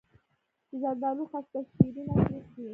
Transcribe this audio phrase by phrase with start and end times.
[0.69, 2.67] د زردالو خسته شیرین او تریخ وي.